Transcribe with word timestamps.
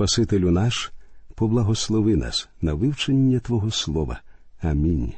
Спасителю 0.00 0.50
наш, 0.50 0.92
поблагослови 1.34 2.16
нас 2.16 2.48
на 2.62 2.74
вивчення 2.74 3.40
Твого 3.40 3.70
Слова. 3.70 4.20
Амінь. 4.60 5.12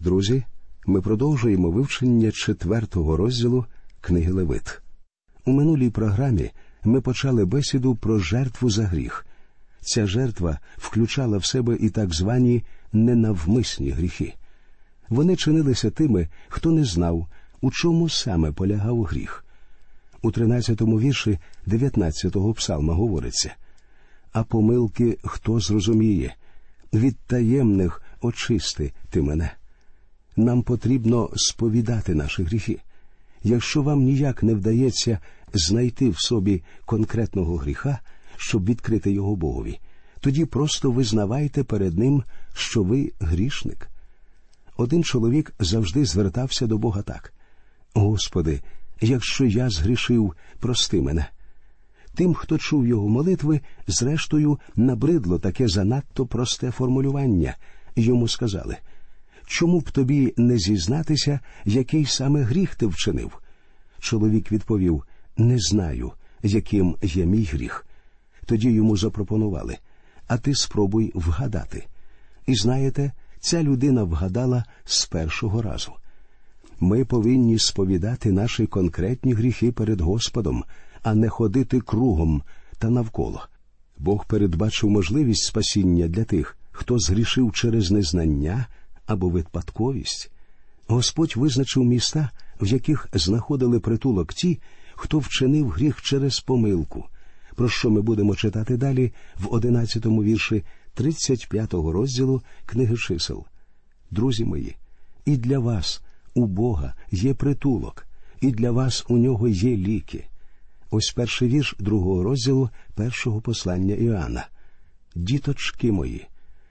Друзі, 0.00 0.44
ми 0.86 1.00
продовжуємо 1.00 1.70
вивчення 1.70 2.30
четвертого 2.30 3.16
розділу 3.16 3.64
книги 4.00 4.32
Левит. 4.32 4.80
У 5.44 5.52
минулій 5.52 5.90
програмі 5.90 6.50
ми 6.84 7.00
почали 7.00 7.44
бесіду 7.44 7.94
про 7.94 8.18
жертву 8.18 8.70
за 8.70 8.84
гріх. 8.84 9.26
Ця 9.80 10.06
жертва 10.06 10.58
включала 10.76 11.38
в 11.38 11.44
себе 11.44 11.76
і 11.80 11.90
так 11.90 12.14
звані 12.14 12.62
ненавмисні 12.92 13.90
гріхи. 13.90 14.34
Вони 15.08 15.36
чинилися 15.36 15.90
тими, 15.90 16.28
хто 16.48 16.72
не 16.72 16.84
знав, 16.84 17.26
у 17.60 17.70
чому 17.70 18.08
саме 18.08 18.52
полягав 18.52 19.02
гріх. 19.02 19.44
У 20.22 20.30
13-му 20.30 21.00
вірші 21.00 21.38
19-го 21.66 22.54
псалма 22.54 22.94
говориться 22.94 23.54
А 24.32 24.42
помилки 24.42 25.18
хто 25.24 25.60
зрозуміє, 25.60 26.34
від 26.92 27.16
таємних 27.18 28.02
очисти 28.20 28.92
ти 29.10 29.22
мене. 29.22 29.52
Нам 30.36 30.62
потрібно 30.62 31.30
сповідати 31.34 32.14
наші 32.14 32.42
гріхи. 32.42 32.78
Якщо 33.42 33.82
вам 33.82 34.02
ніяк 34.02 34.42
не 34.42 34.54
вдається 34.54 35.18
знайти 35.52 36.10
в 36.10 36.20
собі 36.20 36.62
конкретного 36.84 37.56
гріха, 37.56 37.98
щоб 38.36 38.64
відкрити 38.64 39.12
його 39.12 39.36
Богові, 39.36 39.80
тоді 40.20 40.44
просто 40.44 40.90
визнавайте 40.90 41.64
перед 41.64 41.98
Ним, 41.98 42.24
що 42.54 42.82
ви 42.82 43.12
грішник. 43.20 43.88
Один 44.76 45.04
чоловік 45.04 45.54
завжди 45.58 46.04
звертався 46.04 46.66
до 46.66 46.78
Бога 46.78 47.02
так: 47.02 47.32
Господи, 47.94 48.60
якщо 49.00 49.44
я 49.44 49.70
згрішив, 49.70 50.34
прости 50.60 51.00
мене. 51.00 51.26
Тим, 52.14 52.34
хто 52.34 52.58
чув 52.58 52.86
його 52.86 53.08
молитви, 53.08 53.60
зрештою 53.86 54.58
набридло 54.76 55.38
таке 55.38 55.68
занадто 55.68 56.26
просте 56.26 56.70
формулювання. 56.70 57.56
Йому 57.96 58.28
сказали 58.28 58.76
чому 59.50 59.80
б 59.80 59.90
тобі 59.90 60.34
не 60.36 60.58
зізнатися, 60.58 61.40
який 61.64 62.06
саме 62.06 62.42
гріх 62.42 62.74
ти 62.74 62.86
вчинив? 62.86 63.42
Чоловік 64.00 64.52
відповів 64.52 65.04
Не 65.36 65.58
знаю, 65.58 66.12
яким 66.42 66.96
є 67.02 67.26
мій 67.26 67.44
гріх. 67.44 67.86
Тоді 68.46 68.70
йому 68.70 68.96
запропонували 68.96 69.78
А 70.26 70.38
ти 70.38 70.54
спробуй 70.54 71.12
вгадати. 71.14 71.86
І 72.46 72.54
знаєте, 72.54 73.12
ця 73.40 73.62
людина 73.62 74.04
вгадала 74.04 74.64
з 74.84 75.06
першого 75.06 75.62
разу. 75.62 75.92
Ми 76.80 77.04
повинні 77.04 77.58
сповідати 77.58 78.32
наші 78.32 78.66
конкретні 78.66 79.32
гріхи 79.32 79.72
перед 79.72 80.00
Господом, 80.00 80.64
а 81.02 81.14
не 81.14 81.28
ходити 81.28 81.80
кругом 81.80 82.42
та 82.78 82.90
навколо. 82.90 83.42
Бог 83.98 84.26
передбачив 84.26 84.90
можливість 84.90 85.44
спасіння 85.44 86.08
для 86.08 86.24
тих, 86.24 86.58
хто 86.70 86.98
згрішив 86.98 87.52
через 87.52 87.90
незнання 87.90 88.66
або 89.06 89.28
випадковість. 89.28 90.30
Господь 90.86 91.36
визначив 91.36 91.84
міста, 91.84 92.30
в 92.60 92.66
яких 92.66 93.08
знаходили 93.12 93.80
притулок 93.80 94.34
ті, 94.34 94.60
хто 94.94 95.18
вчинив 95.18 95.68
гріх 95.68 96.02
через 96.02 96.40
помилку, 96.40 97.04
про 97.56 97.68
що 97.68 97.90
ми 97.90 98.02
будемо 98.02 98.36
читати 98.36 98.76
далі 98.76 99.12
в 99.40 99.54
одинадцятому 99.54 100.22
вірші 100.22 100.64
35-го 100.96 101.92
розділу 101.92 102.42
книги 102.66 102.96
чисел. 102.96 103.44
Друзі 104.10 104.44
мої, 104.44 104.76
і 105.24 105.36
для 105.36 105.58
вас 105.58 106.02
у 106.34 106.46
Бога 106.46 106.94
є 107.10 107.34
притулок, 107.34 108.06
і 108.40 108.50
для 108.50 108.70
вас 108.70 109.04
у 109.08 109.18
нього 109.18 109.48
є 109.48 109.76
ліки. 109.76 110.29
Ось 110.90 111.10
перший 111.10 111.48
вірш 111.48 111.74
другого 111.78 112.22
розділу 112.22 112.70
першого 112.94 113.40
послання 113.40 113.94
Іоанна. 113.94 114.48
Діточки 115.14 115.92
мої, 115.92 116.26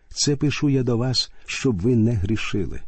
це 0.09 0.35
пишу 0.35 0.69
я 0.69 0.83
до 0.83 0.97
вас, 0.97 1.31
щоб 1.45 1.81
ви 1.81 1.95
не 1.95 2.11
грішили. 2.11 2.81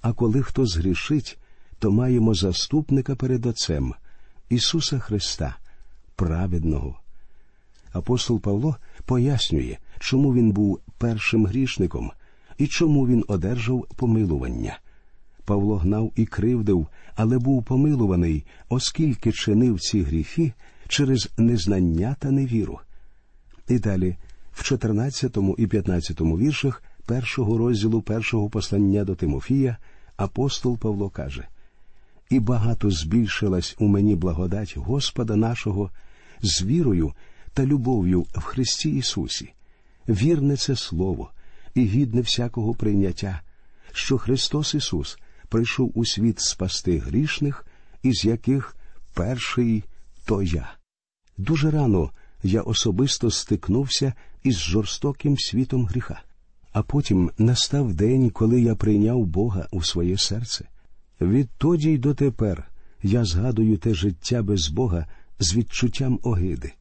А 0.00 0.12
коли 0.12 0.42
хто 0.42 0.66
згрішить, 0.66 1.38
то 1.78 1.90
маємо 1.90 2.34
заступника 2.34 3.16
перед 3.16 3.46
Отцем 3.46 3.94
Ісуса 4.48 4.98
Христа, 4.98 5.56
праведного. 6.16 7.00
Апостол 7.92 8.40
Павло 8.40 8.76
пояснює, 9.04 9.76
чому 9.98 10.34
він 10.34 10.52
був 10.52 10.80
першим 10.98 11.46
грішником 11.46 12.10
і 12.58 12.66
чому 12.66 13.06
він 13.06 13.24
одержав 13.28 13.86
помилування. 13.96 14.78
Павло 15.44 15.76
гнав 15.76 16.12
і 16.16 16.26
кривдив, 16.26 16.86
але 17.14 17.38
був 17.38 17.64
помилуваний, 17.64 18.44
оскільки 18.68 19.32
чинив 19.32 19.80
ці 19.80 20.02
гріхи 20.02 20.52
через 20.88 21.30
незнання 21.38 22.16
та 22.18 22.30
невіру. 22.30 22.80
І 23.68 23.78
далі, 23.78 24.16
в 24.52 24.62
14 24.62 25.36
і 25.58 25.66
15 25.66 26.20
віршах 26.20 26.82
першого 27.06 27.58
розділу 27.58 28.02
першого 28.02 28.50
послання 28.50 29.04
до 29.04 29.14
Тимофія, 29.14 29.76
апостол 30.16 30.78
Павло 30.78 31.08
каже 31.08 31.48
І 32.30 32.40
багато 32.40 32.90
збільшилась 32.90 33.76
у 33.78 33.88
мені 33.88 34.14
благодать 34.14 34.76
Господа 34.76 35.36
нашого 35.36 35.90
з 36.42 36.62
вірою 36.62 37.12
та 37.52 37.66
любов'ю 37.66 38.22
в 38.22 38.40
Христі 38.40 38.90
Ісусі. 38.90 39.52
Вірне 40.08 40.56
це 40.56 40.76
Слово 40.76 41.30
і 41.74 41.84
гідне 41.84 42.20
всякого 42.20 42.74
прийняття, 42.74 43.40
що 43.92 44.18
Христос 44.18 44.74
Ісус 44.74 45.18
прийшов 45.48 45.92
у 45.94 46.04
світ 46.04 46.40
спасти 46.40 46.98
грішних, 46.98 47.66
із 48.02 48.24
яких 48.24 48.76
перший 49.14 49.84
то 50.24 50.42
я. 50.42 50.75
Дуже 51.38 51.70
рано 51.70 52.10
я 52.42 52.62
особисто 52.62 53.30
стикнувся 53.30 54.12
із 54.42 54.58
жорстоким 54.58 55.38
світом 55.38 55.86
гріха, 55.86 56.22
а 56.72 56.82
потім 56.82 57.30
настав 57.38 57.94
день, 57.94 58.30
коли 58.30 58.60
я 58.60 58.74
прийняв 58.74 59.26
Бога 59.26 59.68
у 59.70 59.82
своє 59.82 60.18
серце. 60.18 60.68
Відтоді 61.20 61.90
й 61.90 61.98
дотепер 61.98 62.68
я 63.02 63.24
згадую 63.24 63.78
те 63.78 63.94
життя 63.94 64.42
без 64.42 64.68
Бога 64.68 65.06
з 65.38 65.54
відчуттям 65.54 66.20
огиди. 66.22 66.72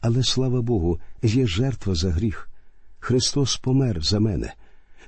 Але 0.00 0.22
слава 0.22 0.62
Богу, 0.62 1.00
є 1.22 1.46
жертва 1.46 1.94
за 1.94 2.10
гріх. 2.10 2.50
Христос 2.98 3.56
помер 3.56 4.02
за 4.02 4.20
мене, 4.20 4.54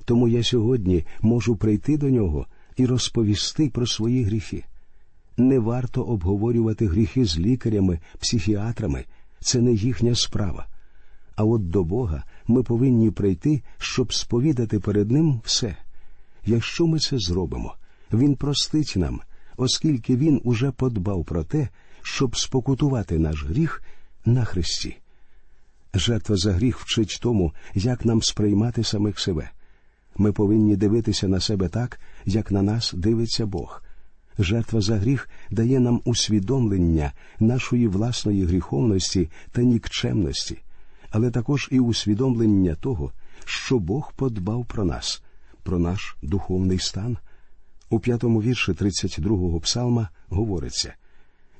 тому 0.05 0.27
я 0.27 0.43
сьогодні 0.43 1.05
можу 1.21 1.55
прийти 1.55 1.97
до 1.97 2.09
нього 2.09 2.47
і 2.75 2.85
розповісти 2.85 3.69
про 3.69 3.87
свої 3.87 4.23
гріхи. 4.23 4.65
Не 5.37 5.59
варто 5.59 6.03
обговорювати 6.03 6.87
гріхи 6.87 7.25
з 7.25 7.37
лікарями, 7.39 7.99
психіатрами, 8.19 9.05
це 9.39 9.61
не 9.61 9.73
їхня 9.73 10.15
справа. 10.15 10.67
А 11.35 11.43
от 11.43 11.69
до 11.69 11.83
Бога 11.83 12.23
ми 12.47 12.63
повинні 12.63 13.11
прийти, 13.11 13.61
щоб 13.77 14.13
сповідати 14.13 14.79
перед 14.79 15.11
Ним 15.11 15.41
все. 15.43 15.75
Якщо 16.45 16.87
ми 16.87 16.99
це 16.99 17.17
зробимо, 17.17 17.75
Він 18.13 18.35
простить 18.35 18.93
нам, 18.95 19.21
оскільки 19.57 20.15
Він 20.15 20.41
уже 20.43 20.71
подбав 20.71 21.25
про 21.25 21.43
те, 21.43 21.69
щоб 22.01 22.37
спокутувати 22.37 23.19
наш 23.19 23.45
гріх 23.45 23.83
на 24.25 24.45
Христі. 24.45 24.97
Жертва 25.93 26.35
за 26.35 26.53
гріх 26.53 26.79
вчить 26.79 27.19
тому, 27.21 27.53
як 27.73 28.05
нам 28.05 28.21
сприймати 28.21 28.83
самих 28.83 29.19
себе. 29.19 29.49
Ми 30.17 30.31
повинні 30.31 30.75
дивитися 30.75 31.27
на 31.27 31.39
себе 31.39 31.69
так, 31.69 31.99
як 32.25 32.51
на 32.51 32.61
нас 32.61 32.93
дивиться 32.93 33.45
Бог. 33.45 33.83
Жертва 34.39 34.81
за 34.81 34.97
гріх 34.97 35.29
дає 35.51 35.79
нам 35.79 36.01
усвідомлення 36.05 37.11
нашої 37.39 37.87
власної 37.87 38.45
гріховності 38.45 39.29
та 39.51 39.61
нікчемності, 39.61 40.57
але 41.09 41.31
також 41.31 41.69
і 41.71 41.79
усвідомлення 41.79 42.75
того, 42.75 43.11
що 43.45 43.79
Бог 43.79 44.13
подбав 44.15 44.65
про 44.65 44.85
нас, 44.85 45.23
про 45.63 45.79
наш 45.79 46.17
духовний 46.23 46.79
стан. 46.79 47.17
У 47.89 47.99
п'ятому 47.99 48.41
вірші 48.41 48.71
32-го 48.71 49.59
псалма 49.59 50.09
говориться 50.29 50.93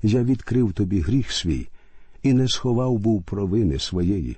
Я 0.04 0.24
відкрив 0.24 0.74
тобі 0.74 1.02
гріх 1.02 1.32
свій 1.32 1.68
і 2.24 2.34
не 2.34 2.48
сховав 2.48 2.98
був 2.98 3.24
провини 3.24 3.80
своєї. 3.80 4.38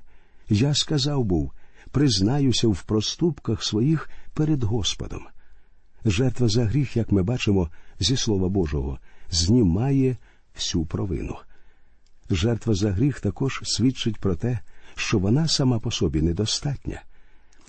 Я 0.50 0.74
сказав 0.74 1.24
був 1.24 1.52
признаюся 1.92 2.68
в 2.68 2.84
проступках 2.84 3.64
своїх 3.64 4.10
перед 4.34 4.64
Господом. 4.64 5.22
Жертва 6.06 6.48
за 6.48 6.66
гріх, 6.66 6.98
як 6.98 7.12
ми 7.12 7.24
бачимо 7.24 7.70
зі 8.00 8.18
Слова 8.18 8.50
Божого, 8.50 9.00
знімає 9.32 10.18
всю 10.56 10.86
провину. 10.86 11.36
Жертва 12.30 12.74
за 12.74 12.92
гріх 12.92 13.20
також 13.20 13.62
свідчить 13.64 14.18
про 14.18 14.36
те, 14.36 14.60
що 14.96 15.20
вона 15.20 15.48
сама 15.48 15.80
по 15.80 15.92
собі 15.92 16.22
недостатня. 16.22 17.02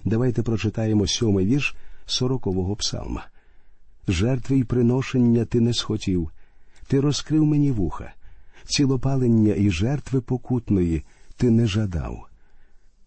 Давайте 0.04 0.42
прочитаємо 0.42 1.06
сьомий 1.06 1.46
вірш 1.46 1.74
сорокового 2.06 2.76
псалма. 2.76 3.26
Жертви 4.08 4.58
й 4.58 4.64
приношення 4.64 5.44
ти 5.44 5.60
не 5.60 5.74
схотів, 5.74 6.30
ти 6.86 7.00
розкрив 7.00 7.44
мені 7.44 7.70
вуха, 7.70 8.12
цілопалення 8.64 9.54
і 9.54 9.70
жертви 9.70 10.20
покутної 10.20 11.04
ти 11.36 11.50
не 11.50 11.66
жадав. 11.66 12.26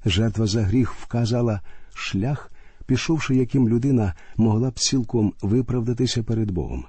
Жертва 0.05 0.47
за 0.47 0.61
гріх 0.61 0.93
вказала 0.93 1.61
шлях, 1.93 2.51
пішовши, 2.85 3.35
яким 3.35 3.69
людина 3.69 4.13
могла 4.37 4.69
б 4.69 4.79
цілком 4.79 5.33
виправдатися 5.41 6.23
перед 6.23 6.51
Богом. 6.51 6.85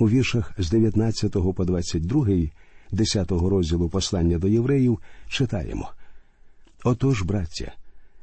У 0.00 0.08
віршах 0.08 0.52
з 0.58 0.70
19 0.70 1.32
по 1.32 1.64
22, 1.64 2.26
10 2.92 3.30
розділу 3.30 3.88
послання 3.88 4.38
до 4.38 4.48
євреїв 4.48 4.98
читаємо 5.28 5.90
Отож, 6.84 7.22
браття, 7.22 7.72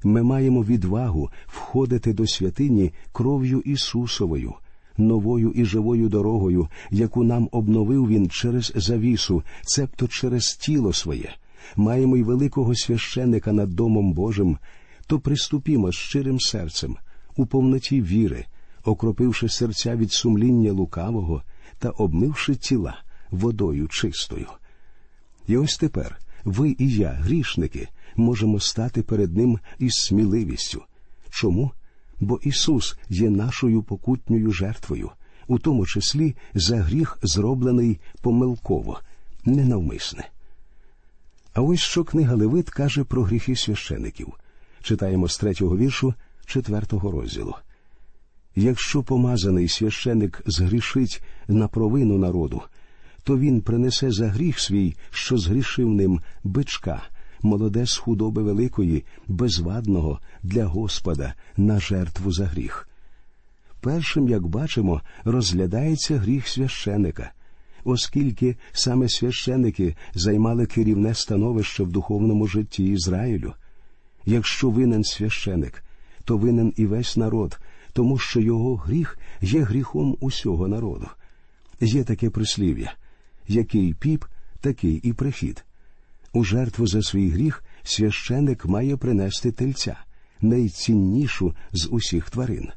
ми 0.04 0.24
маємо 0.24 0.64
відвагу 0.64 1.30
входити 1.48 2.14
до 2.14 2.28
святині 2.28 2.94
кров'ю 3.12 3.60
Ісусовою, 3.60 4.54
новою 4.98 5.52
і 5.52 5.66
живою 5.66 6.10
дорогою, 6.10 6.68
яку 6.92 7.24
нам 7.24 7.50
обновив 7.52 8.08
Він 8.08 8.30
через 8.30 8.74
завісу, 8.76 9.44
цебто 9.62 10.08
через 10.08 10.56
тіло 10.56 10.94
своє. 10.94 11.36
Маємо 11.76 12.18
й 12.18 12.24
великого 12.24 12.76
священника 12.76 13.52
над 13.52 13.70
Домом 13.70 14.14
Божим, 14.14 14.58
то 15.08 15.20
приступімо 15.20 15.92
щирим 15.92 16.40
серцем, 16.40 16.98
у 17.36 17.46
повноті 17.46 18.02
віри, 18.02 18.46
окропивши 18.86 19.50
серця 19.50 19.96
від 19.96 20.12
сумління 20.12 20.72
лукавого 20.72 21.44
та 21.80 21.90
обмивши 21.90 22.56
тіла 22.56 22.98
водою 23.32 23.88
чистою. 23.88 24.48
І 25.48 25.58
ось 25.58 25.78
тепер 25.78 26.18
ви 26.44 26.76
і 26.80 26.90
я, 26.90 27.10
грішники, 27.10 27.88
можемо 28.16 28.60
стати 28.60 29.02
перед 29.02 29.38
Ним 29.38 29.60
із 29.80 29.94
сміливістю. 29.94 30.84
Чому? 31.30 31.72
Бо 32.20 32.40
Ісус 32.44 32.98
є 33.10 33.30
нашою 33.30 33.84
покутньою 33.84 34.52
жертвою, 34.52 35.12
у 35.48 35.60
тому 35.60 35.86
числі 35.86 36.36
за 36.54 36.78
гріх, 36.78 37.18
зроблений 37.22 38.00
помилково, 38.22 39.00
ненавмисне. 39.46 40.30
А 41.54 41.62
ось 41.62 41.80
що 41.80 42.04
книга 42.04 42.36
Левит 42.36 42.70
каже 42.70 43.04
про 43.04 43.24
гріхи 43.24 43.56
священиків. 43.56 44.34
Читаємо 44.82 45.28
з 45.28 45.38
третього 45.38 45.78
віршу 45.78 46.14
четвертого 46.46 47.12
розділу. 47.12 47.56
Якщо 48.60 49.04
помазаний 49.04 49.68
священик 49.68 50.42
згрішить 50.46 51.24
на 51.48 51.68
провину 51.68 52.18
народу, 52.18 52.62
то 53.24 53.38
він 53.38 53.62
принесе 53.62 54.12
за 54.12 54.28
гріх 54.28 54.60
свій, 54.60 54.96
що 55.12 55.38
згрішив 55.38 55.90
ним 55.90 56.22
бичка, 56.44 57.04
молоде 57.42 57.86
з 57.86 57.98
худоби 57.98 58.44
великої, 58.44 59.06
безвадного 59.28 60.20
для 60.44 60.66
Господа 60.66 61.34
на 61.58 61.80
жертву 61.80 62.32
за 62.32 62.46
гріх. 62.46 62.90
Першим, 63.82 64.30
як 64.30 64.48
бачимо, 64.48 65.02
розглядається 65.24 66.18
гріх 66.18 66.48
священика, 66.48 67.32
оскільки 67.84 68.56
саме 68.72 69.10
священики 69.10 69.96
займали 70.14 70.66
керівне 70.66 71.14
становище 71.14 71.84
в 71.84 71.92
духовному 71.92 72.48
житті 72.48 72.86
Ізраїлю. 72.86 73.54
Якщо 74.26 74.70
винен 74.70 75.04
священик, 75.04 75.84
то 76.26 76.38
винен 76.38 76.74
і 76.76 76.86
весь 76.86 77.18
народ, 77.18 77.60
тому 77.98 78.18
що 78.18 78.40
його 78.40 78.76
гріх 78.76 79.18
є 79.42 79.62
гріхом 79.62 80.18
усього 80.20 80.68
народу. 80.68 81.08
Є 81.82 82.04
таке 82.04 82.30
прислів'я 82.30 82.94
який 83.48 83.94
піп, 83.94 84.26
такий 84.62 84.96
і 84.96 85.14
прихід. 85.14 85.66
У 86.34 86.44
жертву 86.44 86.88
за 86.88 87.02
свій 87.02 87.30
гріх 87.30 87.64
священик 87.84 88.66
має 88.66 88.98
принести 88.98 89.52
тельця, 89.52 89.98
найціннішу 90.42 91.56
з 91.72 91.88
усіх 91.92 92.30
тварин. 92.30 92.70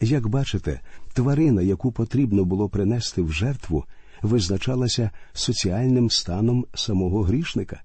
Як 0.00 0.28
бачите, 0.28 0.80
тварина, 1.12 1.62
яку 1.62 1.92
потрібно 1.92 2.44
було 2.44 2.68
принести 2.68 3.22
в 3.22 3.32
жертву, 3.32 3.84
визначалася 4.22 5.10
соціальним 5.32 6.10
станом 6.10 6.66
самого 6.74 7.22
грішника. 7.22 7.82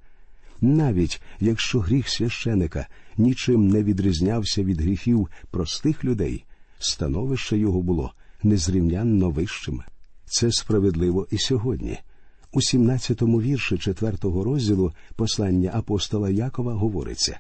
Навіть 0.62 1.22
якщо 1.40 1.80
гріх 1.80 2.10
священика 2.10 2.88
нічим 3.18 3.68
не 3.68 3.84
відрізнявся 3.84 4.64
від 4.64 4.82
гріхів 4.82 5.30
простих 5.52 6.04
людей, 6.04 6.46
становище 6.80 7.58
його 7.58 7.82
було 7.82 8.14
незрівнянно 8.44 9.30
вищим. 9.30 9.82
Це 10.26 10.52
справедливо 10.52 11.28
і 11.32 11.38
сьогодні. 11.38 12.00
У 12.52 12.60
17-му 12.60 13.42
вірші 13.42 13.76
4-го 13.76 14.44
розділу 14.44 14.94
послання 15.16 15.72
апостола 15.74 16.30
Якова 16.30 16.74
говориться 16.74 17.40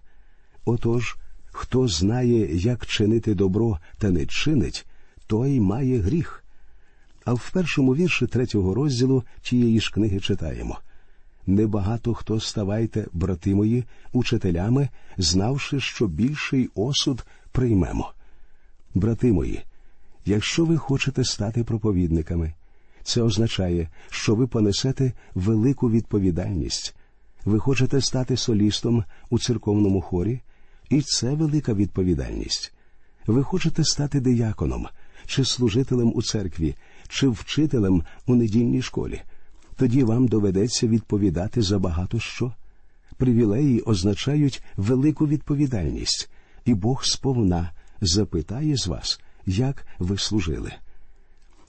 Отож, 0.65 1.17
хто 1.51 1.87
знає, 1.87 2.55
як 2.57 2.85
чинити 2.85 3.35
добро 3.35 3.79
та 3.97 4.09
не 4.09 4.25
чинить, 4.25 4.85
той 5.27 5.59
має 5.59 5.99
гріх. 5.99 6.43
А 7.25 7.33
в 7.33 7.51
першому 7.53 7.95
вірші 7.95 8.27
третього 8.27 8.73
розділу 8.73 9.23
тієї 9.41 9.79
ж 9.79 9.91
книги 9.91 10.19
читаємо 10.19 10.79
Небагато 11.47 12.13
хто 12.13 12.39
ставайте, 12.39 13.07
брати 13.13 13.55
мої, 13.55 13.83
учителями, 14.13 14.89
знавши, 15.17 15.79
що 15.79 16.07
більший 16.07 16.69
осуд 16.75 17.25
приймемо. 17.51 18.13
Брати 18.93 19.33
мої, 19.33 19.61
якщо 20.25 20.65
ви 20.65 20.77
хочете 20.77 21.23
стати 21.23 21.63
проповідниками, 21.63 22.53
це 23.03 23.21
означає, 23.21 23.89
що 24.09 24.35
ви 24.35 24.47
понесете 24.47 25.13
велику 25.35 25.89
відповідальність. 25.89 26.95
Ви 27.45 27.59
хочете 27.59 28.01
стати 28.01 28.37
солістом 28.37 29.03
у 29.29 29.39
церковному 29.39 30.01
хорі, 30.01 30.41
і 30.89 31.01
це 31.01 31.29
велика 31.29 31.73
відповідальність. 31.73 32.73
Ви 33.27 33.43
хочете 33.43 33.83
стати 33.83 34.19
дияконом, 34.19 34.87
чи 35.25 35.45
служителем 35.45 36.11
у 36.15 36.21
церкві, 36.21 36.75
чи 37.07 37.27
вчителем 37.27 38.03
у 38.25 38.35
недільній 38.35 38.81
школі. 38.81 39.21
Тоді 39.75 40.03
вам 40.03 40.27
доведеться 40.27 40.87
відповідати 40.87 41.61
за 41.61 41.79
багато 41.79 42.19
що. 42.19 42.53
Привілеї 43.17 43.81
означають 43.81 44.63
велику 44.77 45.27
відповідальність, 45.27 46.29
і 46.65 46.73
Бог 46.73 47.05
сповна 47.05 47.71
запитає 48.01 48.77
з 48.77 48.87
вас, 48.87 49.19
як 49.45 49.85
ви 49.99 50.17
служили. 50.17 50.71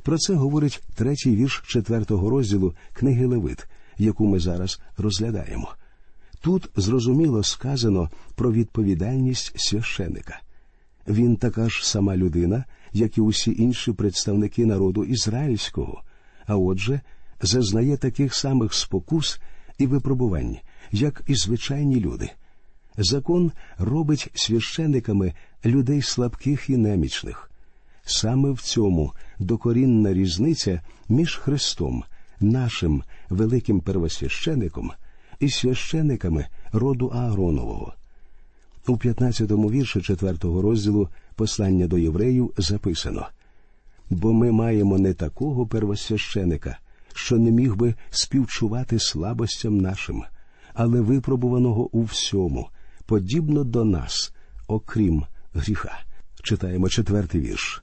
Про 0.03 0.19
це 0.19 0.35
говорить 0.35 0.83
третій 0.95 1.37
вірш 1.37 1.63
четвертого 1.67 2.31
розділу 2.31 2.75
книги 2.93 3.27
Левит, 3.27 3.67
яку 3.99 4.27
ми 4.27 4.41
зараз 4.41 4.81
розглядаємо. 4.97 5.69
Тут 6.41 6.71
зрозуміло 6.77 7.43
сказано 7.43 8.11
про 8.35 8.53
відповідальність 8.53 9.53
священика. 9.57 10.41
Він 11.09 11.37
така 11.37 11.69
ж 11.69 11.89
сама 11.89 12.17
людина, 12.17 12.65
як 12.93 13.19
і 13.19 13.21
усі 13.21 13.57
інші 13.59 13.93
представники 13.93 14.67
народу 14.67 15.05
ізраїльського, 15.05 16.03
а 16.47 16.57
отже, 16.57 17.01
зазнає 17.43 17.97
таких 17.97 18.35
самих 18.35 18.75
спокус 18.75 19.41
і 19.79 19.87
випробувань, 19.87 20.57
як 20.93 21.23
і 21.27 21.35
звичайні 21.35 22.01
люди. 22.01 22.31
Закон 22.97 23.53
робить 23.79 24.29
священниками 24.35 25.35
людей 25.65 26.03
слабких 26.03 26.71
і 26.71 26.77
немічних. 26.77 27.51
Саме 28.05 28.51
в 28.51 28.61
цьому 28.61 29.13
докорінна 29.39 30.13
різниця 30.13 30.83
між 31.09 31.37
Христом, 31.37 32.05
нашим 32.41 33.03
великим 33.29 33.81
первосвящеником, 33.81 34.91
і 35.41 35.51
священиками 35.51 36.47
роду 36.73 37.07
Ааронового. 37.07 37.95
У 38.87 38.93
15-му 38.97 39.71
вірші 39.71 39.99
4-го 39.99 40.63
розділу 40.63 41.09
послання 41.37 41.87
до 41.87 41.99
євреїв 41.99 42.53
записано 42.57 43.27
бо 44.11 44.33
ми 44.33 44.53
маємо 44.53 44.99
не 44.99 45.15
такого 45.15 45.67
первосвященика, 45.67 46.79
що 47.15 47.39
не 47.39 47.51
міг 47.51 47.77
би 47.77 47.95
співчувати 48.11 48.99
слабостям 48.99 49.79
нашим, 49.79 50.25
але 50.75 51.01
випробуваного 51.01 51.89
у 51.93 52.03
всьому, 52.03 52.69
подібно 53.11 53.65
до 53.65 53.85
нас, 53.85 54.33
окрім 54.67 55.25
гріха. 55.55 56.01
Читаємо 56.43 56.89
четвертий 56.89 57.41
вірш. 57.41 57.83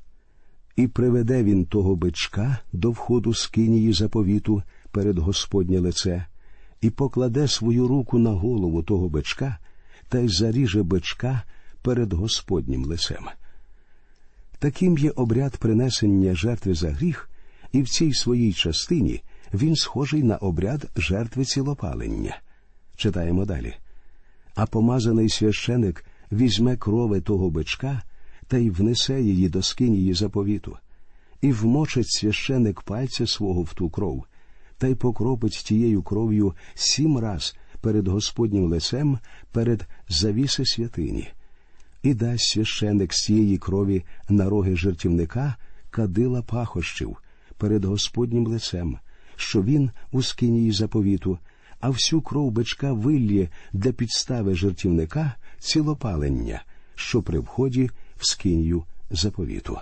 І 0.75 0.87
приведе 0.87 1.43
він 1.43 1.65
того 1.65 1.95
бичка 1.95 2.57
до 2.73 2.91
входу 2.91 3.33
скинії 3.33 3.93
заповіту 3.93 4.63
перед 4.91 5.17
Господнє 5.17 5.79
лице, 5.79 6.25
і 6.81 6.89
покладе 6.89 7.47
свою 7.47 7.87
руку 7.87 8.19
на 8.19 8.29
голову 8.29 8.83
того 8.83 9.09
бичка 9.09 9.57
та 10.09 10.19
й 10.19 10.29
заріже 10.29 10.83
бичка 10.83 11.43
перед 11.81 12.13
Господнім 12.13 12.85
лицем. 12.85 13.25
Таким 14.59 14.97
є 14.97 15.09
обряд 15.09 15.57
принесення 15.57 16.35
жертви 16.35 16.73
за 16.73 16.91
гріх, 16.91 17.29
і 17.71 17.81
в 17.81 17.89
цій 17.89 18.13
своїй 18.13 18.53
частині 18.53 19.21
він 19.53 19.75
схожий 19.75 20.23
на 20.23 20.37
обряд 20.37 20.89
жертви 20.95 21.45
цілопалення. 21.45 22.37
Читаємо 22.95 23.45
далі. 23.45 23.75
А 24.57 24.65
помазаний 24.65 25.29
священик 25.29 26.05
візьме 26.31 26.77
крови 26.77 27.21
того 27.21 27.49
бичка 27.49 28.01
та 28.47 28.57
й 28.57 28.69
внесе 28.69 29.21
її 29.21 29.49
до 29.49 29.61
скинії 29.61 30.13
заповіту, 30.13 30.77
і 31.41 31.51
вмочить 31.51 32.09
священик 32.09 32.81
пальця 32.81 33.27
свого 33.27 33.61
в 33.61 33.73
ту 33.73 33.89
кров, 33.89 34.25
та 34.77 34.87
й 34.87 34.95
покропить 34.95 35.63
тією 35.65 36.01
кров'ю 36.03 36.53
сім 36.73 37.17
раз 37.17 37.55
перед 37.81 38.07
Господнім 38.07 38.65
лицем, 38.65 39.19
перед 39.51 39.87
завіси 40.09 40.65
святині, 40.65 41.27
і 42.03 42.13
дасть 42.13 42.49
священик 42.49 43.13
з 43.13 43.23
цієї 43.23 43.57
крові 43.57 44.03
на 44.29 44.49
роги 44.49 44.75
жертівника 44.75 45.55
кадила 45.89 46.41
пахощів 46.41 47.17
перед 47.57 47.85
Господнім 47.85 48.47
лицем, 48.47 48.97
що 49.35 49.63
він 49.63 49.91
у 50.11 50.21
скинії 50.21 50.71
заповіту, 50.71 51.39
а 51.79 51.89
всю 51.89 52.21
кров 52.21 52.51
бичка 52.51 52.93
виллє 52.93 53.49
для 53.73 53.91
підстави 53.91 54.55
жертівника 54.55 55.35
цілопалення, 55.59 56.63
що 56.95 57.21
при 57.21 57.39
вході 57.39 57.89
в 58.17 58.27
скинью 58.27 58.83
заповіту. 59.11 59.77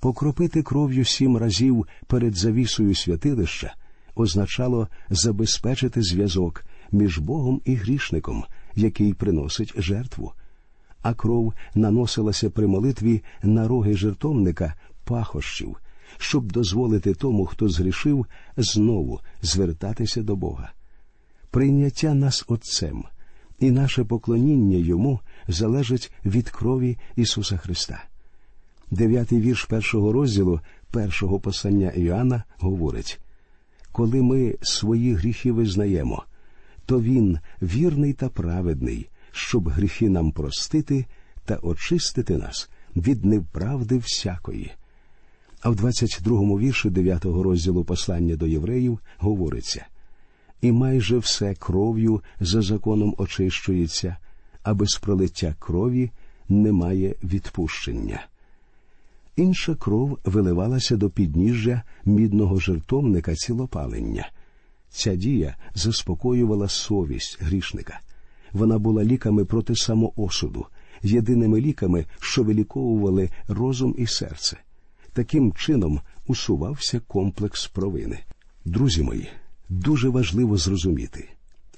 Покропити 0.00 0.62
кров'ю 0.62 1.04
сім 1.04 1.36
разів 1.36 1.86
перед 2.06 2.36
завісою 2.36 2.94
святилища 2.94 3.74
означало 4.14 4.88
забезпечити 5.10 6.02
зв'язок 6.02 6.64
між 6.92 7.18
Богом 7.18 7.60
і 7.64 7.74
грішником, 7.74 8.44
який 8.74 9.14
приносить 9.14 9.72
жертву, 9.76 10.32
а 11.02 11.14
кров 11.14 11.54
наносилася 11.74 12.50
при 12.50 12.66
молитві 12.66 13.22
на 13.42 13.68
роги 13.68 13.94
жертовника 13.94 14.74
пахощів, 15.04 15.76
щоб 16.18 16.52
дозволити 16.52 17.14
тому, 17.14 17.46
хто 17.46 17.68
згрішив, 17.68 18.26
знову 18.56 19.20
звертатися 19.42 20.22
до 20.22 20.36
Бога. 20.36 20.72
Прийняття 21.50 22.14
нас 22.14 22.44
Отцем 22.48 23.04
і 23.58 23.70
наше 23.70 24.04
поклоніння 24.04 24.76
йому 24.76 25.20
залежить 25.48 26.12
від 26.24 26.50
крові 26.50 26.98
Ісуса 27.16 27.56
Христа. 27.56 28.04
Дев'ятий 28.90 29.40
вірш 29.40 29.64
першого 29.64 30.12
розділу 30.12 30.60
першого 30.90 31.40
послання 31.40 31.90
Іоанна 31.90 32.44
говорить 32.58 33.20
коли 33.92 34.22
ми 34.22 34.56
свої 34.62 35.14
гріхи 35.14 35.52
визнаємо, 35.52 36.24
то 36.86 37.00
Він 37.00 37.38
вірний 37.62 38.12
та 38.12 38.28
праведний, 38.28 39.08
щоб 39.32 39.68
гріхи 39.68 40.08
нам 40.08 40.32
простити 40.32 41.06
та 41.44 41.56
очистити 41.56 42.36
нас 42.36 42.70
від 42.96 43.24
неправди 43.24 43.98
всякої. 43.98 44.70
А 45.60 45.70
в 45.70 45.74
22-му 45.74 46.58
вірші 46.58 46.88
9-го 46.88 47.42
розділу 47.42 47.84
послання 47.84 48.36
до 48.36 48.46
євреїв 48.46 48.98
говориться 49.18 49.86
і 50.60 50.72
майже 50.72 51.18
все 51.18 51.54
кров'ю 51.54 52.22
за 52.40 52.62
законом 52.62 53.14
очищується, 53.18 54.16
а 54.62 54.74
без 54.74 54.98
пролиття 55.02 55.54
крові 55.58 56.10
немає 56.48 57.14
відпущення. 57.24 58.26
Інша 59.36 59.74
кров 59.74 60.18
виливалася 60.24 60.96
до 60.96 61.10
підніжжя 61.10 61.82
мідного 62.04 62.60
жертовника 62.60 63.34
цілопалення. 63.34 64.30
Ця 64.90 65.14
дія 65.14 65.56
заспокоювала 65.74 66.68
совість 66.68 67.42
грішника. 67.42 68.00
Вона 68.52 68.78
була 68.78 69.04
ліками 69.04 69.44
проти 69.44 69.76
самоосуду, 69.76 70.66
єдиними 71.02 71.60
ліками, 71.60 72.06
що 72.20 72.42
виліковували 72.42 73.30
розум 73.48 73.94
і 73.98 74.06
серце. 74.06 74.56
Таким 75.20 75.52
чином 75.52 76.00
усувався 76.26 77.00
комплекс 77.00 77.66
провини. 77.66 78.18
Друзі 78.64 79.02
мої, 79.02 79.28
дуже 79.68 80.08
важливо 80.08 80.56
зрозуміти, 80.56 81.28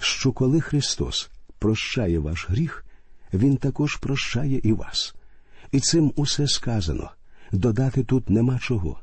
що 0.00 0.32
коли 0.32 0.61
Христос 0.61 1.30
прощає 1.58 2.18
ваш 2.18 2.50
гріх, 2.50 2.84
Він 3.32 3.56
також 3.56 3.96
прощає 3.96 4.61
і 4.64 4.72
вас. 4.72 5.14
І 5.72 5.80
цим 5.80 6.12
усе 6.16 6.49
сказано. 6.49 7.11
Додати 7.52 8.04
тут 8.04 8.30
нема 8.30 8.58
чого. 8.58 9.00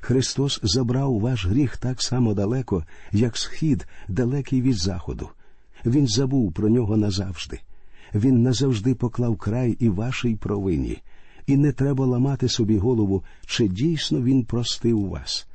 Христос 0.00 0.60
забрав 0.62 1.20
ваш 1.20 1.46
гріх 1.46 1.76
так 1.76 2.02
само 2.02 2.34
далеко, 2.34 2.84
як 3.12 3.36
схід 3.36 3.86
далекий 4.08 4.62
від 4.62 4.76
заходу. 4.76 5.28
Він 5.86 6.08
забув 6.08 6.52
про 6.52 6.68
нього 6.68 6.96
назавжди. 6.96 7.60
Він 8.14 8.42
назавжди 8.42 8.94
поклав 8.94 9.36
край 9.36 9.76
і 9.78 9.88
вашій 9.88 10.36
провині, 10.36 11.02
і 11.50 11.56
не 11.56 11.72
треба 11.72 12.06
ламати 12.06 12.48
собі 12.48 12.78
голову, 12.78 13.24
чи 13.46 13.68
дійсно 13.68 14.22
він 14.22 14.44
простив 14.44 15.08
вас. 15.08 15.46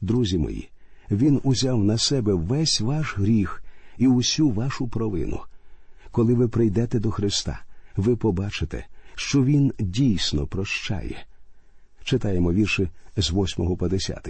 Друзі 0.00 0.38
мої, 0.38 0.68
він 1.10 1.40
узяв 1.42 1.84
на 1.84 1.98
себе 1.98 2.34
весь 2.34 2.80
ваш 2.80 3.18
гріх 3.18 3.62
і 3.98 4.06
усю 4.06 4.50
вашу 4.50 4.88
провину. 4.88 5.40
Коли 6.10 6.34
ви 6.34 6.48
прийдете 6.48 6.98
до 6.98 7.10
Христа, 7.10 7.62
ви 7.96 8.16
побачите, 8.16 8.86
що 9.14 9.44
Він 9.44 9.72
дійсно 9.78 10.46
прощає. 10.46 11.26
Читаємо 12.04 12.52
вірші 12.52 12.88
з 13.16 13.32
8 13.32 13.76
по 13.76 13.88
10. 13.88 14.28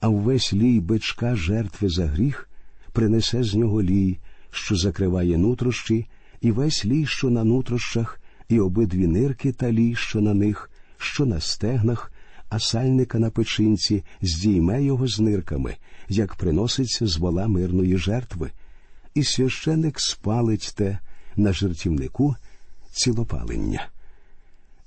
А 0.00 0.08
увесь 0.08 0.52
лій 0.52 0.80
бичка 0.80 1.36
жертви 1.36 1.88
за 1.88 2.06
гріх 2.06 2.48
принесе 2.92 3.44
з 3.44 3.54
нього 3.54 3.82
лій, 3.82 4.18
що 4.50 4.76
закриває 4.76 5.38
нутрощі, 5.38 6.06
і 6.40 6.52
весь 6.52 6.84
лій, 6.84 7.06
що 7.06 7.30
на 7.30 7.44
нутрощах, 7.44 8.20
і 8.48 8.60
обидві 8.60 9.06
нирки 9.06 9.52
та 9.52 9.72
лій, 9.72 9.94
що 9.94 10.20
на 10.20 10.34
них, 10.34 10.70
що 10.98 11.26
на 11.26 11.40
стегнах, 11.40 12.12
а 12.48 12.58
сальника 12.58 13.18
на 13.18 13.30
печинці 13.30 14.04
здійме 14.22 14.84
його 14.84 15.08
з 15.08 15.20
нирками, 15.20 15.76
як 16.08 16.34
приноситься 16.34 17.06
з 17.06 17.16
вола 17.16 17.46
мирної 17.46 17.98
жертви, 17.98 18.50
і 19.14 19.24
священик 19.24 20.00
спалить 20.00 20.72
те 20.76 20.98
на 21.36 21.52
жертівнику 21.52 22.36
цілопалення. 22.92 23.88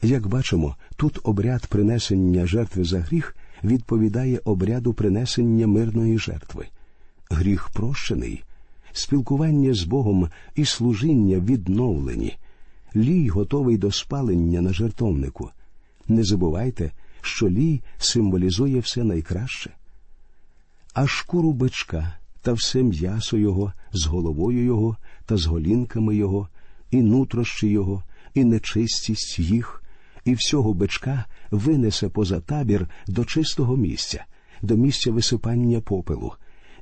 Як 0.02 0.28
бачимо, 0.28 0.76
тут 0.96 1.20
обряд 1.24 1.68
принесення 1.68 2.46
жертви 2.46 2.84
за 2.84 3.00
гріх 3.00 3.36
відповідає 3.64 4.42
обряду 4.46 4.94
принесення 4.94 5.68
мирної 5.68 6.20
жертви. 6.20 6.66
Гріх 7.30 7.70
прощений, 7.74 8.44
спілкування 8.92 9.74
з 9.74 9.84
Богом 9.84 10.30
і 10.56 10.66
служіння 10.66 11.40
відновлені, 11.40 12.38
лій 12.96 13.28
готовий 13.28 13.78
до 13.78 13.92
спалення 13.92 14.62
на 14.62 14.74
жертовнику. 14.74 15.50
Не 16.08 16.24
забувайте, 16.24 16.92
що 17.22 17.50
лій 17.50 17.82
символізує 17.98 18.80
все 18.80 19.04
найкраще. 19.04 19.72
А 20.94 21.08
шкуру 21.08 21.54
бичка 21.54 22.18
та 22.42 22.54
все 22.54 22.84
м'ясо 22.84 23.38
його 23.38 23.74
з 23.94 24.06
головою 24.06 24.66
його 24.66 24.98
та 25.26 25.38
з 25.38 25.46
голінками 25.46 26.16
його, 26.16 26.48
і 26.92 27.02
нутрощі 27.02 27.68
його, 27.68 28.04
і 28.34 28.44
нечистість 28.44 29.40
їх 29.40 29.84
і 30.26 30.34
всього 30.34 30.74
бичка 30.74 31.26
винесе 31.52 32.10
поза 32.10 32.40
табір 32.40 32.88
до 33.08 33.26
чистого 33.26 33.78
місця, 33.78 34.26
до 34.62 34.76
місця 34.76 35.12
висипання 35.12 35.82
попелу, 35.82 36.34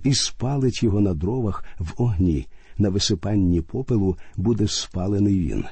і 0.03 0.13
спалить 0.13 0.83
його 0.83 1.01
на 1.01 1.13
дровах 1.13 1.63
в 1.79 1.93
огні. 1.97 2.47
На 2.77 2.89
висипанні 2.89 3.61
попелу 3.61 4.17
буде 4.35 4.67
спалений 4.67 5.39
він. 5.39 5.65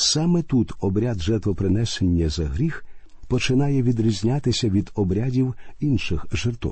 Саме 0.00 0.42
тут 0.42 0.72
обряд 0.80 1.20
жертвопринесення 1.20 2.28
за 2.28 2.44
гріх 2.44 2.84
починає 3.28 3.82
відрізнятися 3.82 4.68
від 4.68 4.90
обрядів 4.94 5.54
інших 5.80 6.26
жертв. 6.32 6.68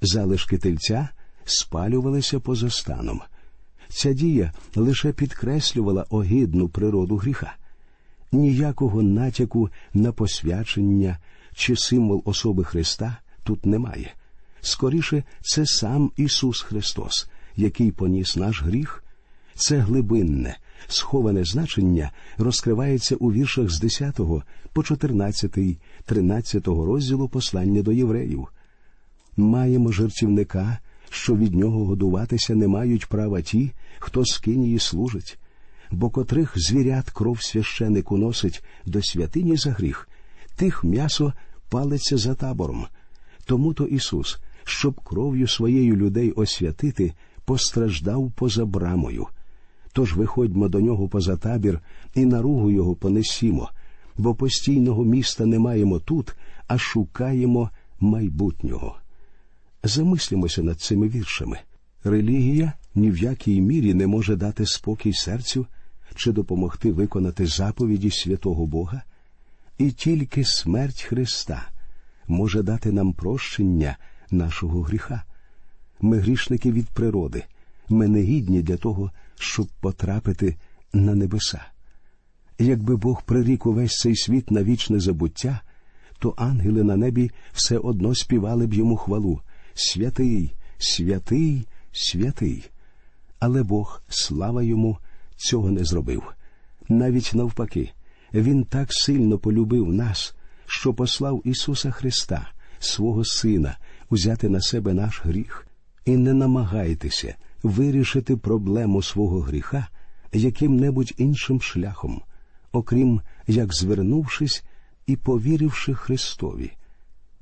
Залишки 0.00 0.58
тельця 0.58 1.08
спалювалися 1.44 2.40
поза 2.40 2.70
станом. 2.70 3.20
Ця 3.88 4.12
дія 4.12 4.52
лише 4.74 5.12
підкреслювала 5.12 6.06
огидну 6.10 6.68
природу 6.68 7.16
гріха 7.16 7.56
ніякого 8.32 9.02
натяку 9.02 9.70
на 9.94 10.12
посвячення 10.12 11.18
чи 11.54 11.76
символ 11.76 12.22
особи 12.24 12.64
Христа 12.64 13.16
тут 13.44 13.66
немає. 13.66 14.14
Скоріше, 14.60 15.22
це 15.40 15.66
сам 15.66 16.10
Ісус 16.16 16.62
Христос, 16.62 17.28
який 17.56 17.92
поніс 17.92 18.36
наш 18.36 18.62
гріх. 18.62 19.04
Це 19.54 19.78
глибинне, 19.78 20.56
сховане 20.88 21.44
значення 21.44 22.10
розкривається 22.38 23.16
у 23.16 23.32
віршах 23.32 23.70
з 23.70 23.80
10 23.80 24.20
по 24.72 24.82
14, 24.82 25.58
13 26.04 26.66
розділу 26.66 27.28
послання 27.28 27.82
до 27.82 27.92
євреїв. 27.92 28.48
Маємо 29.36 29.92
жертівника, 29.92 30.78
що 31.10 31.36
від 31.36 31.54
нього 31.54 31.84
годуватися 31.84 32.54
не 32.54 32.68
мають 32.68 33.06
права 33.06 33.40
ті, 33.40 33.72
хто 33.98 34.24
скинії 34.24 34.78
служить 34.78 35.38
бо 35.90 36.10
котрих 36.10 36.52
звірят 36.56 37.10
кров 37.10 37.42
священик 37.42 38.12
уносить 38.12 38.64
до 38.86 39.02
святині 39.02 39.56
за 39.56 39.70
гріх, 39.70 40.08
тих 40.56 40.84
м'ясо 40.84 41.32
палиться 41.70 42.16
за 42.16 42.34
табором. 42.34 42.86
Тому 43.44 43.74
то 43.74 43.84
Ісус, 43.84 44.38
щоб 44.64 45.00
кров'ю 45.00 45.48
своєю 45.48 45.96
людей 45.96 46.32
освятити, 46.32 47.12
постраждав 47.44 48.32
поза 48.36 48.64
брамою. 48.64 49.26
Тож 49.96 50.14
виходьмо 50.16 50.68
до 50.68 50.80
нього 50.80 51.08
поза 51.08 51.36
табір 51.36 51.80
і 52.14 52.24
наругу 52.24 52.70
його 52.70 52.94
понесімо, 52.94 53.70
бо 54.16 54.34
постійного 54.34 55.04
міста 55.04 55.46
не 55.46 55.58
маємо 55.58 55.98
тут, 55.98 56.36
а 56.66 56.78
шукаємо 56.78 57.70
майбутнього. 58.00 58.96
Замислімося 59.82 60.62
над 60.62 60.80
цими 60.80 61.08
віршами. 61.08 61.58
Релігія 62.04 62.72
ні 62.94 63.10
в 63.10 63.18
якій 63.18 63.60
мірі 63.60 63.94
не 63.94 64.06
може 64.06 64.36
дати 64.36 64.66
спокій 64.66 65.12
серцю 65.12 65.66
чи 66.14 66.32
допомогти 66.32 66.92
виконати 66.92 67.46
заповіді 67.46 68.10
святого 68.10 68.66
Бога, 68.66 69.02
і 69.78 69.90
тільки 69.90 70.44
смерть 70.44 71.02
Христа 71.02 71.68
може 72.28 72.62
дати 72.62 72.92
нам 72.92 73.12
прощення 73.12 73.96
нашого 74.30 74.82
гріха. 74.82 75.22
Ми 76.00 76.18
грішники 76.18 76.72
від 76.72 76.86
природи, 76.86 77.44
ми 77.88 78.08
не 78.08 78.20
гідні 78.20 78.62
для 78.62 78.76
того, 78.76 79.10
щоб 79.38 79.66
потрапити 79.80 80.56
на 80.92 81.14
небеса. 81.14 81.64
Якби 82.58 82.96
Бог 82.96 83.22
прирік 83.22 83.66
увесь 83.66 83.98
цей 83.98 84.16
світ 84.16 84.50
на 84.50 84.62
вічне 84.62 85.00
забуття, 85.00 85.60
то 86.18 86.34
ангели 86.36 86.82
на 86.82 86.96
небі 86.96 87.30
все 87.52 87.78
одно 87.78 88.14
співали 88.14 88.66
б 88.66 88.74
йому 88.74 88.96
хвалу 88.96 89.40
Святий, 89.74 90.54
святий, 90.78 91.66
святий. 91.92 92.70
Але 93.38 93.62
Бог, 93.62 94.02
слава 94.08 94.62
йому, 94.62 94.98
цього 95.36 95.70
не 95.70 95.84
зробив. 95.84 96.22
Навіть 96.88 97.34
навпаки, 97.34 97.90
Він 98.34 98.64
так 98.64 98.92
сильно 98.92 99.38
полюбив 99.38 99.92
нас, 99.92 100.34
що 100.66 100.94
послав 100.94 101.42
Ісуса 101.44 101.90
Христа, 101.90 102.48
свого 102.78 103.24
Сина, 103.24 103.78
узяти 104.10 104.48
на 104.48 104.60
себе 104.60 104.94
наш 104.94 105.20
гріх. 105.24 105.66
І 106.04 106.16
не 106.16 106.34
намагайтеся 106.34 107.34
вирішити 107.62 108.36
проблему 108.36 109.02
свого 109.02 109.40
гріха 109.40 109.86
яким-небудь 110.32 111.14
іншим 111.16 111.60
шляхом, 111.60 112.22
окрім 112.72 113.20
як 113.46 113.74
звернувшись 113.74 114.64
і 115.06 115.16
повіривши 115.16 115.94
Христові. 115.94 116.72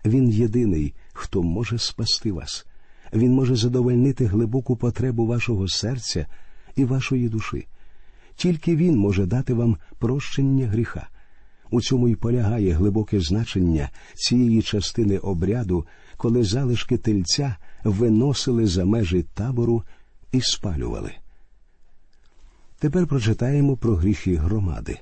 Він 0.04 0.30
єдиний, 0.30 0.94
хто 1.12 1.42
може 1.42 1.78
спасти 1.78 2.32
вас. 2.32 2.66
Він 3.12 3.32
може 3.32 3.56
задовольнити 3.56 4.26
глибоку 4.26 4.76
потребу 4.76 5.26
вашого 5.26 5.68
серця 5.68 6.26
і 6.76 6.84
вашої 6.84 7.28
душі. 7.28 7.66
Тільки 8.36 8.76
Він 8.76 8.98
може 8.98 9.26
дати 9.26 9.54
вам 9.54 9.76
прощення 9.98 10.66
гріха. 10.66 11.08
У 11.70 11.80
цьому 11.80 12.08
й 12.08 12.14
полягає 12.14 12.72
глибоке 12.72 13.20
значення 13.20 13.90
цієї 14.14 14.62
частини 14.62 15.18
обряду, 15.18 15.86
коли 16.16 16.44
залишки 16.44 16.96
тельця 16.98 17.56
виносили 17.84 18.66
за 18.66 18.84
межі 18.84 19.22
табору 19.34 19.82
і 20.34 20.40
спалювали. 20.40 21.12
Тепер 22.78 23.06
прочитаємо 23.06 23.76
про 23.76 23.94
гріхи 23.94 24.36
громади. 24.36 24.98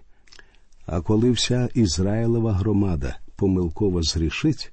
А 0.87 1.01
коли 1.01 1.31
вся 1.31 1.69
Ізраїлова 1.75 2.53
громада 2.53 3.19
помилково 3.37 4.03
згрішить, 4.03 4.73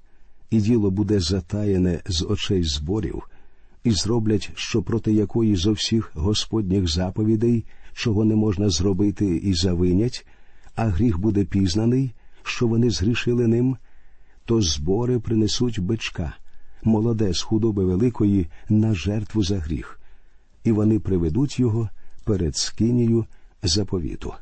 і 0.49 0.61
діло 0.61 0.91
буде 0.91 1.19
затаєне 1.19 2.01
з 2.07 2.25
очей 2.29 2.63
зборів, 2.63 3.29
і 3.83 3.91
зроблять, 3.91 4.51
що 4.55 4.81
проти 4.83 5.13
якої 5.13 5.55
зо 5.55 5.71
всіх 5.71 6.11
господніх 6.13 6.87
заповідей, 6.87 7.65
чого 7.93 8.25
не 8.25 8.35
можна 8.35 8.69
зробити, 8.69 9.25
і 9.25 9.53
завинять, 9.53 10.27
а 10.75 10.85
гріх 10.85 11.19
буде 11.19 11.45
пізнаний, 11.45 12.11
що 12.43 12.67
вони 12.67 12.89
згрішили 12.89 13.47
ним, 13.47 13.77
то 14.45 14.61
збори 14.61 15.19
принесуть 15.19 15.79
бичка, 15.79 16.33
молоде 16.83 17.33
з 17.33 17.41
худоби 17.41 17.85
великої 17.85 18.47
на 18.69 18.93
жертву 18.93 19.43
за 19.43 19.59
гріх, 19.59 19.98
і 20.63 20.71
вони 20.71 20.99
приведуть 20.99 21.59
його 21.59 21.89
перед 22.23 22.55
скинію 22.55 23.25
заповіту. 23.63 24.33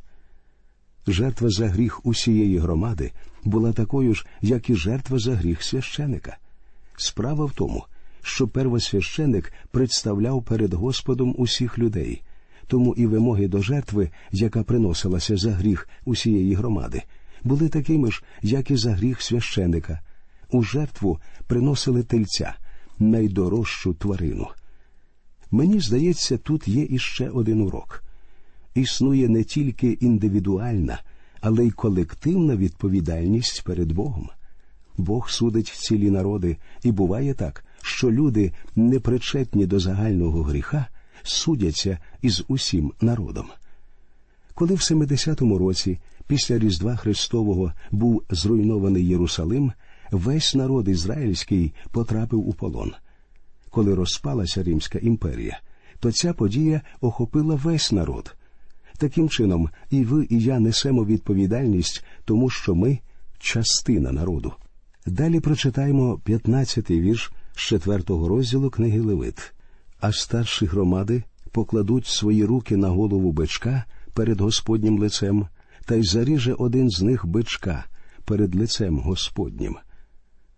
Жертва 1.07 1.49
за 1.49 1.67
гріх 1.67 2.05
усієї 2.05 2.57
громади 2.57 3.11
була 3.43 3.73
такою 3.73 4.13
ж, 4.13 4.25
як 4.41 4.69
і 4.69 4.75
жертва 4.75 5.19
за 5.19 5.35
гріх 5.35 5.63
священика. 5.63 6.37
Справа 6.97 7.45
в 7.45 7.51
тому, 7.51 7.85
що 8.21 8.47
первосвященик 8.47 9.53
представляв 9.71 10.43
перед 10.43 10.73
Господом 10.73 11.35
усіх 11.37 11.79
людей, 11.79 12.21
тому 12.67 12.93
і 12.93 13.05
вимоги 13.05 13.47
до 13.47 13.61
жертви, 13.61 14.09
яка 14.31 14.63
приносилася 14.63 15.37
за 15.37 15.51
гріх 15.51 15.89
усієї 16.05 16.53
громади, 16.53 17.03
були 17.43 17.69
такими 17.69 18.11
ж, 18.11 18.23
як 18.41 18.71
і 18.71 18.75
за 18.75 18.93
гріх 18.93 19.21
священика. 19.21 20.01
У 20.51 20.63
жертву 20.63 21.19
приносили 21.47 22.03
тельця, 22.03 22.53
найдорожчу 22.99 23.93
тварину. 23.93 24.47
Мені 25.51 25.79
здається, 25.79 26.37
тут 26.37 26.67
є 26.67 26.87
іще 26.89 27.29
один 27.29 27.61
урок. 27.61 28.03
Існує 28.75 29.29
не 29.29 29.43
тільки 29.43 29.91
індивідуальна, 29.91 31.01
але 31.41 31.65
й 31.65 31.71
колективна 31.71 32.55
відповідальність 32.55 33.63
перед 33.63 33.91
Богом. 33.91 34.29
Бог 34.97 35.29
судить 35.29 35.67
цілі 35.67 36.11
народи, 36.11 36.57
і 36.83 36.91
буває 36.91 37.33
так, 37.33 37.63
що 37.81 38.11
люди, 38.11 38.53
непричетні 38.75 39.65
до 39.65 39.79
загального 39.79 40.43
гріха, 40.43 40.87
судяться 41.23 41.97
із 42.21 42.43
усім 42.47 42.93
народом. 43.01 43.45
Коли 44.53 44.75
в 44.75 44.79
70-му 44.79 45.57
році, 45.57 45.99
після 46.27 46.59
Різдва 46.59 46.95
Христового, 46.95 47.73
був 47.91 48.23
зруйнований 48.29 49.07
Єрусалим, 49.07 49.71
весь 50.11 50.55
народ 50.55 50.87
ізраїльський 50.87 51.73
потрапив 51.91 52.49
у 52.49 52.53
полон. 52.53 52.91
Коли 53.69 53.95
розпалася 53.95 54.63
Римська 54.63 54.99
імперія, 54.99 55.59
то 55.99 56.11
ця 56.11 56.33
подія 56.33 56.81
охопила 57.01 57.55
весь 57.55 57.91
народ. 57.91 58.35
Таким 58.97 59.29
чином, 59.29 59.69
і 59.89 60.03
ви, 60.03 60.27
і 60.29 60.39
я 60.39 60.59
несемо 60.59 61.05
відповідальність, 61.05 62.05
тому 62.25 62.49
що 62.49 62.75
ми 62.75 62.99
частина 63.39 64.11
народу. 64.11 64.53
Далі 65.05 65.39
прочитаємо 65.39 66.21
15-й 66.25 67.01
вірш 67.01 67.31
з 67.55 67.73
4-го 67.73 68.27
розділу 68.27 68.69
книги 68.69 69.01
Левит. 69.01 69.53
А 69.99 70.11
старші 70.11 70.65
громади 70.65 71.23
покладуть 71.51 72.07
свої 72.07 72.45
руки 72.45 72.77
на 72.77 72.89
голову 72.89 73.31
бичка 73.31 73.85
перед 74.13 74.41
Господнім 74.41 74.99
лицем, 74.99 75.47
та 75.85 75.95
й 75.95 76.03
заріже 76.03 76.53
один 76.53 76.89
з 76.89 77.01
них 77.01 77.25
бичка 77.25 77.85
перед 78.25 78.55
лицем 78.55 78.99
Господнім. 78.99 79.75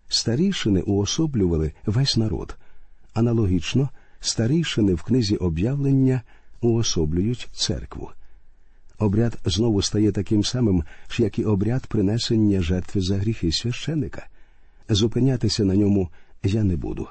Старішини 0.08 0.80
уособлювали 0.80 1.72
весь 1.86 2.16
народ. 2.16 2.56
Аналогічно, 3.14 3.90
старішини 4.20 4.94
в 4.94 5.02
книзі 5.02 5.36
об'явлення 5.36 6.22
уособлюють 6.60 7.48
церкву. 7.52 8.10
Обряд 8.98 9.38
знову 9.44 9.82
стає 9.82 10.12
таким 10.12 10.44
самим, 10.44 10.84
як 11.18 11.38
і 11.38 11.44
обряд 11.44 11.86
принесення 11.86 12.60
жертви 12.60 13.00
за 13.00 13.16
гріхи 13.16 13.52
священика. 13.52 14.26
Зупинятися 14.88 15.64
на 15.64 15.76
ньому 15.76 16.08
я 16.42 16.64
не 16.64 16.76
буду. 16.76 17.08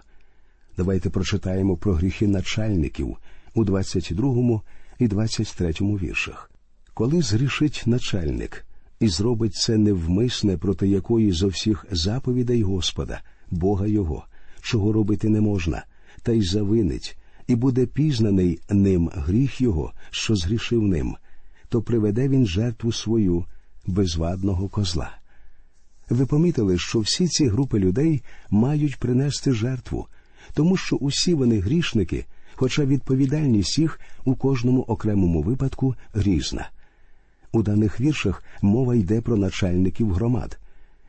Давайте 0.77 1.09
прочитаємо 1.09 1.77
про 1.77 1.93
гріхи 1.93 2.27
начальників 2.27 3.17
у 3.53 3.63
22 3.63 4.61
і 4.99 5.07
23 5.07 5.71
віршах. 5.81 6.51
Коли 6.93 7.21
згрішить 7.21 7.83
начальник 7.85 8.65
і 8.99 9.07
зробить 9.07 9.55
це 9.55 9.77
невмисне 9.77 10.57
проти 10.57 10.87
якої 10.87 11.31
зо 11.31 11.47
всіх 11.47 11.85
заповідей 11.91 12.63
Господа, 12.63 13.21
Бога 13.51 13.87
Його, 13.87 14.25
чого 14.61 14.93
робити 14.93 15.29
не 15.29 15.41
можна, 15.41 15.83
та 16.23 16.31
й 16.31 16.41
завинить, 16.41 17.17
і 17.47 17.55
буде 17.55 17.85
пізнаний 17.85 18.59
ним 18.69 19.09
гріх 19.13 19.61
його, 19.61 19.93
що 20.11 20.35
згрішив 20.35 20.81
ним, 20.81 21.15
то 21.69 21.81
приведе 21.81 22.27
він 22.27 22.47
жертву 22.47 22.91
свою 22.91 23.45
безвадного 23.85 24.67
козла. 24.67 25.11
Ви 26.09 26.25
помітили, 26.25 26.77
що 26.77 26.99
всі 26.99 27.27
ці 27.27 27.47
групи 27.47 27.79
людей 27.79 28.21
мають 28.49 28.95
принести 28.95 29.53
жертву, 29.53 30.07
тому 30.53 30.77
що 30.77 30.95
усі 30.95 31.33
вони 31.33 31.59
грішники, 31.59 32.25
хоча 32.55 32.85
відповідальність 32.85 33.79
їх 33.79 33.99
у 34.25 34.35
кожному 34.35 34.81
окремому 34.81 35.41
випадку 35.41 35.95
різна. 36.13 36.69
У 37.51 37.63
даних 37.63 37.99
віршах 37.99 38.43
мова 38.61 38.95
йде 38.95 39.21
про 39.21 39.37
начальників 39.37 40.13
громад. 40.13 40.59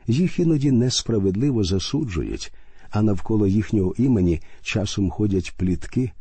Їх 0.07 0.39
іноді 0.39 0.71
несправедливо 0.71 1.63
засуджують, 1.63 2.53
а 2.91 3.01
навколо 3.01 3.47
їхнього 3.47 3.93
імені 3.97 4.41
часом 4.61 5.09
ходять 5.09 5.53
плітки. 5.57 6.11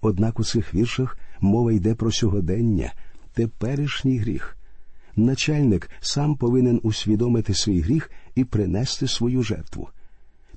Однак 0.00 0.40
у 0.40 0.44
цих 0.44 0.74
віршах 0.74 1.18
мова 1.40 1.72
йде 1.72 1.94
про 1.94 2.12
сьогодення, 2.12 2.92
теперішній 3.34 4.18
гріх. 4.18 4.56
Начальник 5.16 5.90
сам 6.00 6.36
повинен 6.36 6.80
усвідомити 6.82 7.54
свій 7.54 7.80
гріх 7.80 8.10
і 8.34 8.44
принести 8.44 9.08
свою 9.08 9.42
жертву. 9.42 9.88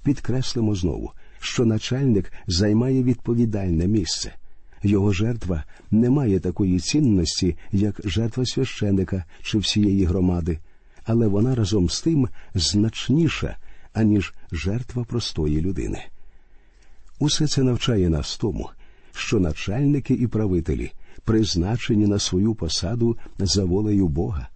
Підкреслимо 0.04 0.76
знову, 0.76 1.12
що 1.40 1.66
начальник 1.66 2.34
займає 2.48 3.04
відповідальне 3.04 3.88
місце. 3.88 4.36
Його 4.84 5.12
жертва 5.12 5.64
не 5.92 6.10
має 6.10 6.40
такої 6.40 6.80
цінності, 6.80 7.58
як 7.72 8.02
жертва 8.04 8.46
священика 8.46 9.24
чи 9.42 9.58
всієї 9.58 10.06
громади, 10.06 10.60
але 11.06 11.28
вона 11.28 11.56
разом 11.56 11.90
з 11.90 12.02
тим 12.02 12.28
значніша, 12.54 13.58
аніж 13.94 14.34
жертва 14.52 15.04
простої 15.04 15.62
людини. 15.62 16.04
Усе 17.20 17.48
це 17.48 17.64
навчає 17.64 18.10
нас 18.10 18.38
тому, 18.38 18.70
що 19.14 19.40
начальники 19.40 20.14
і 20.14 20.28
правителі 20.28 20.92
призначені 21.24 22.08
на 22.08 22.20
свою 22.20 22.56
посаду 22.56 23.18
за 23.40 23.66
волею 23.66 24.08
Бога, 24.08 24.48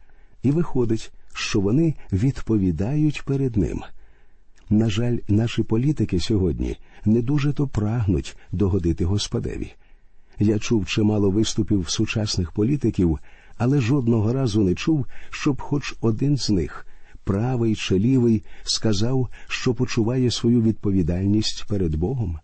і 0.43 0.51
виходить, 0.51 1.11
що 1.33 1.59
вони 1.59 1.95
відповідають 2.11 3.23
перед 3.25 3.57
ним. 3.57 3.83
На 4.69 4.89
жаль, 4.89 5.17
наші 5.27 5.63
політики 5.63 6.19
сьогодні 6.19 6.77
не 7.05 7.21
дуже 7.21 7.53
то 7.53 7.67
прагнуть 7.67 8.37
догодити 8.51 9.05
Господеві. 9.05 9.73
Я 10.39 10.59
чув 10.59 10.85
чимало 10.85 11.29
виступів 11.29 11.89
сучасних 11.89 12.51
політиків, 12.51 13.19
але 13.57 13.81
жодного 13.81 14.33
разу 14.33 14.63
не 14.63 14.75
чув, 14.75 15.05
щоб 15.29 15.61
хоч 15.61 15.95
один 16.01 16.37
з 16.37 16.49
них, 16.49 16.87
правий 17.23 17.75
чи 17.75 17.99
лівий, 17.99 18.43
сказав, 18.63 19.29
що 19.47 19.73
почуває 19.73 20.31
свою 20.31 20.61
відповідальність 20.61 21.65
перед 21.67 21.95
Богом. 21.95 22.39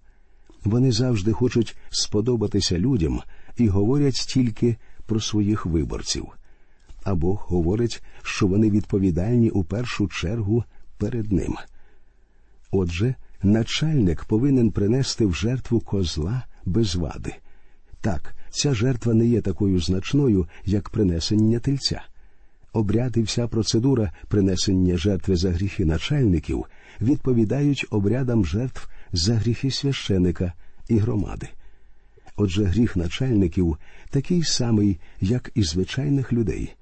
Вони 0.64 0.92
завжди 0.92 1.32
хочуть 1.32 1.76
сподобатися 1.90 2.80
людям 2.80 3.22
і 3.58 3.68
говорять 3.68 4.26
тільки 4.34 4.78
про 5.06 5.20
своїх 5.20 5.66
виборців. 5.66 6.28
А 7.04 7.16
Бог 7.16 7.46
говорить, 7.50 8.04
що 8.24 8.48
вони 8.48 8.70
відповідальні 8.70 9.50
у 9.50 9.64
першу 9.64 10.08
чергу 10.08 10.64
перед 10.98 11.32
ним. 11.32 11.56
Отже, 12.72 13.16
начальник 13.44 14.26
повинен 14.26 14.72
принести 14.72 15.26
в 15.26 15.34
жертву 15.36 15.80
козла 15.80 16.46
без 16.66 16.96
вади. 16.96 17.36
Так, 18.02 18.36
ця 18.50 18.74
жертва 18.74 19.14
не 19.14 19.26
є 19.26 19.42
такою 19.42 19.80
значною, 19.80 20.48
як 20.66 20.90
принесення 20.90 21.60
тельця. 21.60 22.02
Обряд 22.74 23.18
і 23.18 23.22
вся 23.22 23.48
процедура 23.48 24.12
принесення 24.28 24.98
жертви 24.98 25.36
за 25.36 25.52
гріхи 25.52 25.86
начальників 25.86 26.66
відповідають 27.02 27.86
обрядам 27.90 28.46
жертв 28.46 28.90
за 29.14 29.36
гріхи 29.36 29.72
священика 29.72 30.54
і 30.88 30.98
громади. 30.98 31.48
Отже, 32.36 32.64
гріх 32.64 32.96
начальників 32.96 33.78
такий 34.10 34.44
самий, 34.44 35.00
як 35.22 35.52
і 35.56 35.64
звичайних 35.64 36.34
людей, 36.34 36.74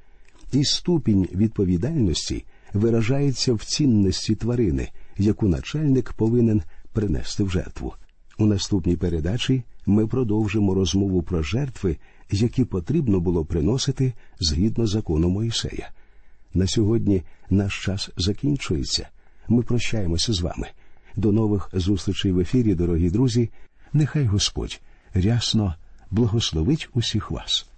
і 0.51 0.63
ступінь 0.63 1.27
відповідальності 1.35 2.45
виражається 2.73 3.53
в 3.53 3.63
цінності 3.63 4.35
тварини, 4.35 4.89
яку 5.17 5.47
начальник 5.47 6.13
повинен 6.13 6.61
принести 6.93 7.43
в 7.43 7.49
жертву. 7.49 7.93
У 8.37 8.45
наступній 8.45 8.95
передачі 8.95 9.63
ми 9.85 10.07
продовжимо 10.07 10.73
розмову 10.73 11.23
про 11.23 11.43
жертви, 11.43 11.97
які 12.31 12.65
потрібно 12.65 13.19
було 13.19 13.45
приносити 13.45 14.13
згідно 14.39 14.87
закону 14.87 15.29
Моїсея. 15.29 15.89
На 16.53 16.67
сьогодні 16.67 17.23
наш 17.49 17.83
час 17.85 18.09
закінчується. 18.17 19.09
Ми 19.47 19.61
прощаємося 19.63 20.33
з 20.33 20.41
вами. 20.41 20.67
До 21.15 21.31
нових 21.31 21.69
зустрічей 21.73 22.31
в 22.31 22.39
ефірі, 22.39 22.75
дорогі 22.75 23.09
друзі. 23.09 23.49
Нехай 23.93 24.25
Господь 24.25 24.81
рясно 25.13 25.75
благословить 26.11 26.89
усіх 26.93 27.31
вас. 27.31 27.69